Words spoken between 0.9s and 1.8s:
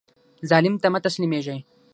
مه تسلیمیږئ